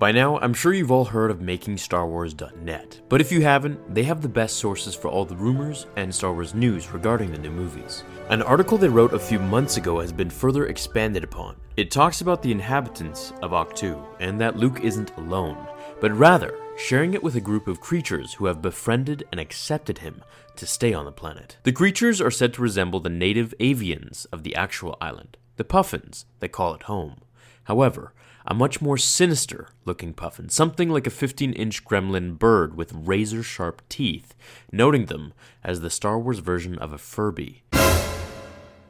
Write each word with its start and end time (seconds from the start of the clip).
By 0.00 0.12
now, 0.12 0.38
I'm 0.38 0.54
sure 0.54 0.72
you've 0.72 0.90
all 0.90 1.04
heard 1.04 1.30
of 1.30 1.40
MakingStarWars.net, 1.40 3.02
but 3.10 3.20
if 3.20 3.30
you 3.30 3.42
haven't, 3.42 3.94
they 3.94 4.04
have 4.04 4.22
the 4.22 4.30
best 4.30 4.56
sources 4.56 4.94
for 4.94 5.08
all 5.08 5.26
the 5.26 5.36
rumors 5.36 5.84
and 5.96 6.14
Star 6.14 6.32
Wars 6.32 6.54
news 6.54 6.90
regarding 6.90 7.30
the 7.30 7.36
new 7.36 7.50
movies. 7.50 8.02
An 8.30 8.40
article 8.40 8.78
they 8.78 8.88
wrote 8.88 9.12
a 9.12 9.18
few 9.18 9.38
months 9.38 9.76
ago 9.76 10.00
has 10.00 10.10
been 10.10 10.30
further 10.30 10.68
expanded 10.68 11.22
upon. 11.22 11.56
It 11.76 11.90
talks 11.90 12.22
about 12.22 12.40
the 12.40 12.50
inhabitants 12.50 13.34
of 13.42 13.50
Ahch-To, 13.50 14.02
and 14.20 14.40
that 14.40 14.56
Luke 14.56 14.80
isn't 14.80 15.14
alone, 15.18 15.58
but 16.00 16.16
rather 16.16 16.58
sharing 16.78 17.12
it 17.12 17.22
with 17.22 17.36
a 17.36 17.40
group 17.42 17.68
of 17.68 17.82
creatures 17.82 18.32
who 18.32 18.46
have 18.46 18.62
befriended 18.62 19.24
and 19.30 19.38
accepted 19.38 19.98
him 19.98 20.22
to 20.56 20.66
stay 20.66 20.94
on 20.94 21.04
the 21.04 21.12
planet. 21.12 21.58
The 21.64 21.72
creatures 21.72 22.22
are 22.22 22.30
said 22.30 22.54
to 22.54 22.62
resemble 22.62 23.00
the 23.00 23.10
native 23.10 23.52
avians 23.60 24.24
of 24.32 24.44
the 24.44 24.56
actual 24.56 24.96
island, 24.98 25.36
the 25.58 25.64
puffins 25.64 26.24
that 26.38 26.52
call 26.52 26.72
it 26.72 26.84
home. 26.84 27.20
However, 27.64 28.14
a 28.46 28.54
much 28.54 28.80
more 28.80 28.98
sinister 28.98 29.68
looking 29.84 30.12
puffin, 30.12 30.48
something 30.48 30.88
like 30.88 31.06
a 31.06 31.10
15 31.10 31.52
inch 31.52 31.84
gremlin 31.84 32.38
bird 32.38 32.76
with 32.76 32.92
razor 32.92 33.42
sharp 33.42 33.82
teeth, 33.88 34.34
noting 34.72 35.06
them 35.06 35.32
as 35.62 35.80
the 35.80 35.90
Star 35.90 36.18
Wars 36.18 36.38
version 36.38 36.78
of 36.78 36.92
a 36.92 36.98
Furby. 36.98 37.62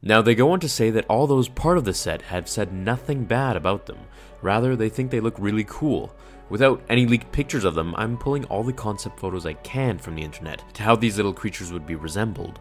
Now, 0.00 0.22
they 0.22 0.34
go 0.34 0.52
on 0.52 0.60
to 0.60 0.68
say 0.68 0.90
that 0.90 1.06
all 1.08 1.26
those 1.26 1.48
part 1.48 1.76
of 1.76 1.84
the 1.84 1.94
set 1.94 2.22
have 2.22 2.48
said 2.48 2.72
nothing 2.72 3.24
bad 3.24 3.56
about 3.56 3.86
them. 3.86 3.98
Rather, 4.42 4.76
they 4.76 4.88
think 4.88 5.10
they 5.10 5.20
look 5.20 5.34
really 5.38 5.64
cool. 5.64 6.14
Without 6.48 6.80
any 6.88 7.04
leaked 7.04 7.32
pictures 7.32 7.64
of 7.64 7.74
them, 7.74 7.94
I'm 7.96 8.16
pulling 8.16 8.44
all 8.44 8.62
the 8.62 8.72
concept 8.72 9.18
photos 9.18 9.44
I 9.44 9.54
can 9.54 9.98
from 9.98 10.14
the 10.14 10.22
internet 10.22 10.62
to 10.74 10.82
how 10.82 10.94
these 10.94 11.16
little 11.16 11.32
creatures 11.32 11.72
would 11.72 11.84
be 11.84 11.96
resembled. 11.96 12.60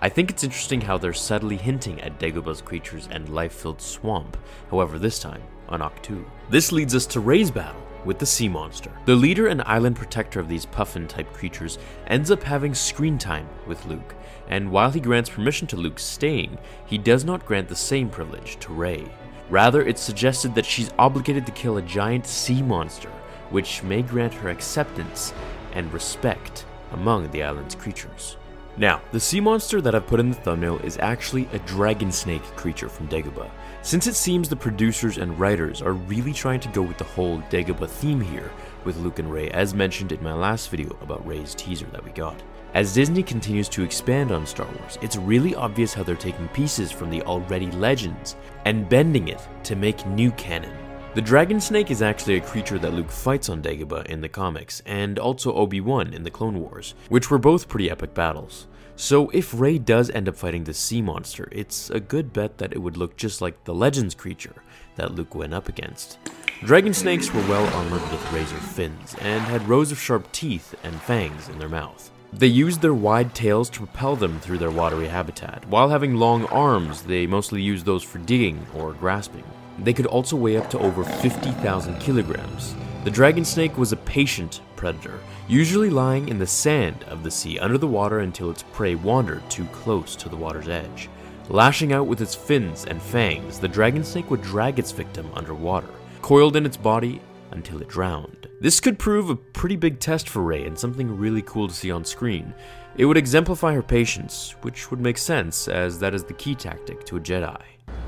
I 0.00 0.08
think 0.08 0.30
it's 0.30 0.42
interesting 0.42 0.80
how 0.80 0.98
they're 0.98 1.12
subtly 1.12 1.56
hinting 1.56 2.00
at 2.00 2.18
Dagobah's 2.18 2.60
creatures 2.60 3.08
and 3.12 3.28
life 3.28 3.52
filled 3.52 3.80
swamp, 3.80 4.36
however, 4.68 4.98
this 4.98 5.20
time 5.20 5.42
on 5.68 5.80
Ahch-To. 5.80 6.24
This 6.50 6.72
leads 6.72 6.94
us 6.94 7.06
to 7.06 7.20
Rey's 7.20 7.50
battle 7.50 7.82
with 8.04 8.18
the 8.18 8.26
sea 8.26 8.48
monster. 8.48 8.90
The 9.04 9.14
leader 9.14 9.46
and 9.46 9.62
island 9.62 9.96
protector 9.96 10.40
of 10.40 10.48
these 10.48 10.66
puffin 10.66 11.06
type 11.06 11.32
creatures 11.32 11.78
ends 12.06 12.30
up 12.30 12.42
having 12.42 12.74
screen 12.74 13.18
time 13.18 13.48
with 13.66 13.84
Luke, 13.86 14.14
and 14.48 14.70
while 14.70 14.90
he 14.90 15.00
grants 15.00 15.30
permission 15.30 15.66
to 15.68 15.76
Luke 15.76 15.98
staying, 15.98 16.58
he 16.86 16.98
does 16.98 17.24
not 17.24 17.46
grant 17.46 17.68
the 17.68 17.76
same 17.76 18.08
privilege 18.08 18.58
to 18.60 18.72
Rey. 18.72 19.04
Rather, 19.50 19.82
it's 19.82 20.02
suggested 20.02 20.54
that 20.54 20.66
she's 20.66 20.90
obligated 20.98 21.46
to 21.46 21.52
kill 21.52 21.76
a 21.76 21.82
giant 21.82 22.26
sea 22.26 22.62
monster, 22.62 23.10
which 23.50 23.82
may 23.82 24.02
grant 24.02 24.34
her 24.34 24.48
acceptance 24.48 25.32
and 25.72 25.92
respect 25.92 26.64
among 26.92 27.30
the 27.30 27.42
island's 27.42 27.74
creatures. 27.74 28.36
Now, 28.78 29.02
the 29.12 29.20
sea 29.20 29.38
monster 29.38 29.82
that 29.82 29.94
I've 29.94 30.06
put 30.06 30.18
in 30.18 30.30
the 30.30 30.36
thumbnail 30.36 30.78
is 30.78 30.96
actually 30.98 31.46
a 31.52 31.58
dragon 31.60 32.10
snake 32.10 32.42
creature 32.56 32.88
from 32.88 33.06
Dagobah. 33.06 33.50
Since 33.82 34.06
it 34.06 34.14
seems 34.14 34.48
the 34.48 34.56
producers 34.56 35.18
and 35.18 35.38
writers 35.38 35.82
are 35.82 35.92
really 35.92 36.32
trying 36.32 36.60
to 36.60 36.68
go 36.70 36.80
with 36.80 36.96
the 36.96 37.04
whole 37.04 37.40
Dagobah 37.50 37.88
theme 37.88 38.20
here 38.20 38.50
with 38.84 38.96
Luke 38.96 39.18
and 39.18 39.30
Rey, 39.30 39.50
as 39.50 39.74
mentioned 39.74 40.12
in 40.12 40.22
my 40.22 40.32
last 40.32 40.70
video 40.70 40.96
about 41.02 41.26
Rey's 41.26 41.54
teaser 41.54 41.86
that 41.92 42.02
we 42.02 42.12
got. 42.12 42.42
As 42.72 42.94
Disney 42.94 43.22
continues 43.22 43.68
to 43.68 43.82
expand 43.82 44.32
on 44.32 44.46
Star 44.46 44.66
Wars, 44.78 44.98
it's 45.02 45.16
really 45.16 45.54
obvious 45.54 45.92
how 45.92 46.02
they're 46.02 46.16
taking 46.16 46.48
pieces 46.48 46.90
from 46.90 47.10
the 47.10 47.22
already 47.24 47.70
legends 47.72 48.36
and 48.64 48.88
bending 48.88 49.28
it 49.28 49.46
to 49.64 49.76
make 49.76 50.06
new 50.06 50.30
canon. 50.32 50.74
The 51.14 51.20
dragon 51.20 51.60
snake 51.60 51.90
is 51.90 52.00
actually 52.00 52.36
a 52.36 52.40
creature 52.40 52.78
that 52.78 52.94
Luke 52.94 53.10
fights 53.10 53.50
on 53.50 53.60
Dagobah 53.60 54.06
in 54.06 54.22
the 54.22 54.30
comics, 54.30 54.80
and 54.86 55.18
also 55.18 55.52
Obi-Wan 55.52 56.14
in 56.14 56.22
the 56.22 56.30
Clone 56.30 56.58
Wars, 56.58 56.94
which 57.10 57.30
were 57.30 57.36
both 57.36 57.68
pretty 57.68 57.90
epic 57.90 58.14
battles. 58.14 58.66
So 58.96 59.28
if 59.28 59.52
Rey 59.52 59.76
does 59.76 60.08
end 60.08 60.26
up 60.26 60.36
fighting 60.36 60.64
the 60.64 60.72
sea 60.72 61.02
monster, 61.02 61.50
it's 61.52 61.90
a 61.90 62.00
good 62.00 62.32
bet 62.32 62.56
that 62.56 62.72
it 62.72 62.78
would 62.78 62.96
look 62.96 63.18
just 63.18 63.42
like 63.42 63.62
the 63.64 63.74
Legends 63.74 64.14
creature 64.14 64.54
that 64.96 65.14
Luke 65.14 65.34
went 65.34 65.52
up 65.52 65.68
against. 65.68 66.18
Dragon 66.64 66.94
snakes 66.94 67.30
were 67.30 67.46
well 67.46 67.66
armored 67.74 68.10
with 68.10 68.32
razor 68.32 68.56
fins, 68.56 69.14
and 69.20 69.42
had 69.42 69.68
rows 69.68 69.92
of 69.92 70.00
sharp 70.00 70.32
teeth 70.32 70.74
and 70.82 70.98
fangs 71.02 71.50
in 71.50 71.58
their 71.58 71.68
mouth. 71.68 72.10
They 72.32 72.46
used 72.46 72.80
their 72.80 72.94
wide 72.94 73.34
tails 73.34 73.68
to 73.70 73.80
propel 73.80 74.16
them 74.16 74.40
through 74.40 74.58
their 74.58 74.70
watery 74.70 75.08
habitat. 75.08 75.68
While 75.68 75.90
having 75.90 76.16
long 76.16 76.46
arms, 76.46 77.02
they 77.02 77.26
mostly 77.26 77.60
used 77.60 77.84
those 77.84 78.02
for 78.02 78.16
digging 78.16 78.66
or 78.74 78.94
grasping. 78.94 79.44
They 79.82 79.92
could 79.92 80.06
also 80.06 80.36
weigh 80.36 80.56
up 80.56 80.70
to 80.70 80.78
over 80.78 81.04
50,000 81.04 81.98
kilograms. 81.98 82.74
The 83.04 83.10
dragon 83.10 83.44
snake 83.44 83.76
was 83.76 83.92
a 83.92 83.96
patient 83.96 84.60
predator, 84.76 85.18
usually 85.48 85.90
lying 85.90 86.28
in 86.28 86.38
the 86.38 86.46
sand 86.46 87.04
of 87.08 87.22
the 87.22 87.30
sea 87.30 87.58
under 87.58 87.78
the 87.78 87.86
water 87.86 88.20
until 88.20 88.50
its 88.50 88.64
prey 88.72 88.94
wandered 88.94 89.48
too 89.50 89.64
close 89.66 90.14
to 90.16 90.28
the 90.28 90.36
water's 90.36 90.68
edge. 90.68 91.08
Lashing 91.48 91.92
out 91.92 92.06
with 92.06 92.20
its 92.20 92.34
fins 92.34 92.84
and 92.84 93.02
fangs, 93.02 93.58
the 93.58 93.68
dragon 93.68 94.04
snake 94.04 94.30
would 94.30 94.42
drag 94.42 94.78
its 94.78 94.92
victim 94.92 95.28
underwater, 95.34 95.88
coiled 96.22 96.54
in 96.54 96.64
its 96.64 96.76
body 96.76 97.20
until 97.50 97.82
it 97.82 97.88
drowned. 97.88 98.48
This 98.60 98.78
could 98.78 98.98
prove 98.98 99.28
a 99.28 99.36
pretty 99.36 99.76
big 99.76 99.98
test 99.98 100.28
for 100.28 100.40
Rey 100.42 100.64
and 100.64 100.78
something 100.78 101.18
really 101.18 101.42
cool 101.42 101.66
to 101.66 101.74
see 101.74 101.90
on 101.90 102.04
screen. 102.04 102.54
It 102.96 103.04
would 103.04 103.16
exemplify 103.16 103.74
her 103.74 103.82
patience, 103.82 104.54
which 104.62 104.90
would 104.90 105.00
make 105.00 105.18
sense 105.18 105.66
as 105.66 105.98
that 105.98 106.14
is 106.14 106.22
the 106.22 106.34
key 106.34 106.54
tactic 106.54 107.04
to 107.06 107.16
a 107.16 107.20
Jedi. 107.20 107.60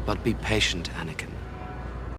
But 0.06 0.22
be 0.22 0.34
patient, 0.34 0.90
Anakin. 0.92 1.30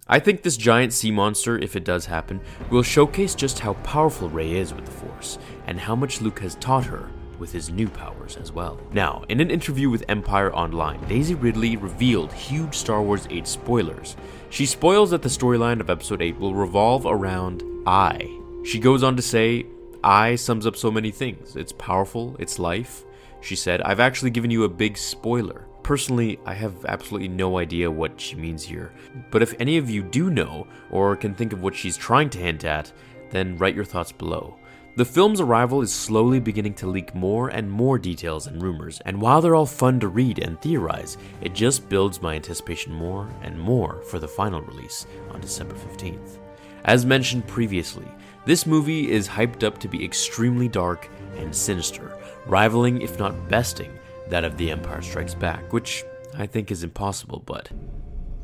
I 0.08 0.20
think 0.20 0.44
this 0.44 0.56
giant 0.56 0.94
sea 0.94 1.10
monster, 1.10 1.58
if 1.58 1.76
it 1.76 1.84
does 1.84 2.06
happen, 2.06 2.40
will 2.70 2.84
showcase 2.84 3.34
just 3.34 3.58
how 3.58 3.74
powerful 3.76 4.30
Rey 4.30 4.52
is 4.58 4.72
with 4.72 4.86
the 4.86 4.92
Force, 4.92 5.40
and 5.66 5.80
how 5.80 5.96
much 5.96 6.22
Luke 6.22 6.40
has 6.42 6.54
taught 6.56 6.86
her 6.86 7.10
with 7.40 7.52
his 7.52 7.72
new 7.72 7.90
powers 7.90 8.38
as 8.38 8.52
well. 8.52 8.80
Now, 8.94 9.26
in 9.30 9.40
an 9.40 9.50
interview 9.50 9.90
with 9.90 10.06
Empire 10.08 10.54
Online, 10.54 11.04
Daisy 11.08 11.34
Ridley 11.34 11.76
revealed 11.76 12.32
huge 12.32 12.76
Star 12.76 13.02
Wars 13.02 13.28
8 13.32 13.48
spoilers. 13.48 14.16
She 14.52 14.68
spoils 14.68 15.10
that 15.10 15.24
the 15.24 15.30
storyline 15.30 15.80
of 15.80 15.90
Episode 15.90 16.22
8 16.22 16.38
will 16.38 16.54
revolve 16.54 17.08
around 17.08 17.64
I. 17.88 18.30
She 18.64 18.78
goes 18.78 19.02
on 19.02 19.16
to 19.16 19.24
say, 19.24 19.66
I 20.04 20.36
sums 20.36 20.68
up 20.68 20.76
so 20.76 20.92
many 20.92 21.10
things. 21.10 21.56
It's 21.56 21.72
powerful, 21.72 22.36
it's 22.38 22.60
life. 22.60 23.04
She 23.42 23.56
said, 23.56 23.82
I've 23.82 24.00
actually 24.00 24.30
given 24.30 24.52
you 24.52 24.66
a 24.66 24.70
big 24.70 25.00
spoiler. 25.00 25.66
Personally, 25.86 26.40
I 26.48 26.56
have 26.56 26.84
absolutely 26.86 27.28
no 27.28 27.60
idea 27.60 27.92
what 27.92 28.20
she 28.20 28.36
means 28.36 28.64
here, 28.64 28.92
but 29.30 29.44
if 29.44 29.54
any 29.60 29.78
of 29.78 29.88
you 29.88 30.02
do 30.02 30.32
know, 30.32 30.66
or 30.90 31.16
can 31.16 31.36
think 31.36 31.54
of 31.54 31.62
what 31.62 31.76
she's 31.76 31.96
trying 31.96 32.32
to 32.32 32.40
hint 32.40 32.66
at, 32.66 32.92
then 33.30 33.56
write 33.60 33.76
your 33.76 33.86
thoughts 33.86 34.12
below. 34.12 34.58
The 34.96 35.06
film's 35.06 35.40
arrival 35.40 35.84
is 35.84 35.94
slowly 35.94 36.40
beginning 36.40 36.74
to 36.76 36.88
leak 36.88 37.14
more 37.14 37.50
and 37.50 37.70
more 37.70 38.00
details 38.00 38.48
and 38.48 38.64
rumors, 38.64 39.00
and 39.06 39.22
while 39.22 39.42
they're 39.42 39.54
all 39.54 39.68
fun 39.68 40.00
to 40.00 40.08
read 40.08 40.40
and 40.40 40.60
theorize, 40.60 41.20
it 41.42 41.54
just 41.54 41.88
builds 41.88 42.20
my 42.20 42.34
anticipation 42.34 42.92
more 42.92 43.30
and 43.44 43.60
more 43.60 44.02
for 44.10 44.18
the 44.18 44.28
final 44.28 44.62
release 44.62 45.06
on 45.30 45.40
December 45.40 45.76
15th. 45.76 46.40
As 46.86 47.06
mentioned 47.06 47.46
previously, 47.46 48.08
this 48.46 48.66
movie 48.66 49.12
is 49.12 49.28
hyped 49.28 49.64
up 49.64 49.78
to 49.78 49.88
be 49.88 50.04
extremely 50.04 50.68
dark 50.68 51.08
and 51.38 51.56
sinister, 51.56 52.18
rivaling, 52.48 53.04
if 53.04 53.20
not 53.20 53.50
besting, 53.50 54.00
that 54.30 54.44
of 54.44 54.58
The 54.58 54.72
Empire 54.72 55.02
Strikes 55.02 55.34
Back, 55.34 55.74
which 55.74 56.04
I 56.38 56.46
think 56.46 56.72
is 56.72 56.84
impossible, 56.84 57.44
but. 57.46 57.70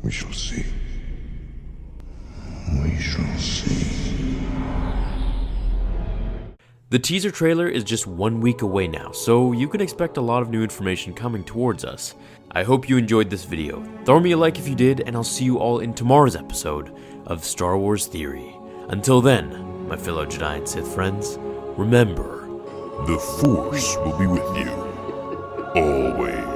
We 0.02 0.12
shall 0.12 0.32
see. 0.32 0.66
We 2.84 2.98
shall 3.00 3.38
see. 3.38 4.02
The 6.90 7.00
teaser 7.00 7.32
trailer 7.32 7.70
is 7.70 7.86
just 7.86 8.06
one 8.06 8.42
week 8.42 8.64
away 8.64 8.86
now, 8.88 9.12
so 9.14 9.54
you 9.54 9.70
can 9.70 9.80
expect 9.80 10.18
a 10.18 10.22
lot 10.22 10.42
of 10.42 10.50
new 10.50 10.62
information 10.62 11.14
coming 11.14 11.44
towards 11.44 11.86
us. 11.86 12.16
I 12.52 12.64
hope 12.64 12.90
you 12.90 12.98
enjoyed 12.98 13.30
this 13.30 13.46
video. 13.46 13.82
Throw 14.04 14.20
me 14.20 14.34
a 14.34 14.38
like 14.38 14.60
if 14.60 14.68
you 14.68 14.76
did, 14.76 15.00
and 15.08 15.16
I'll 15.16 15.24
see 15.24 15.46
you 15.46 15.58
all 15.58 15.80
in 15.80 15.94
tomorrow's 15.94 16.36
episode 16.36 16.94
of 17.28 17.46
Star 17.46 17.78
Wars 17.78 18.08
Theory. 18.08 18.54
Until 18.90 19.22
then, 19.22 19.88
my 19.88 19.96
fellow 19.96 20.26
Jedi 20.26 20.58
and 20.58 20.68
Sith 20.68 20.94
friends, 20.94 21.38
remember 21.78 22.46
The 23.08 23.18
Force 23.40 23.96
will 23.98 24.20
be 24.20 24.28
with 24.28 24.58
you. 24.58 24.91
Always. 25.74 26.51